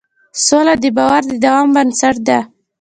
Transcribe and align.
سوله 0.45 0.73
د 0.83 0.85
باور 0.97 1.21
د 1.27 1.31
دوام 1.43 1.67
بنسټ 1.75 2.15
ده. 2.27 2.39